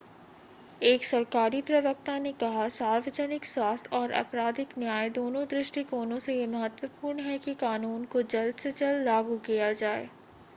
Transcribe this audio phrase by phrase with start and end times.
[0.81, 7.19] एक सरकारी प्रवक्ता ने कहा सार्वजनिक स्वास्थ्य और आपराधिक न्याय दोनों दृष्टिकोणों से यह महत्वपूर्ण
[7.21, 10.09] है कि कानून को जल्द से जल्द लागू किया जाए